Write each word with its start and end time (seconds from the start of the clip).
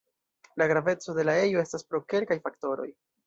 La 0.55 0.65
graveco 0.71 1.13
de 1.17 1.27
la 1.29 1.35
ejo 1.43 1.61
estas 1.65 1.87
pro 1.91 2.01
kelkaj 2.15 2.39
faktoroj. 2.47 2.89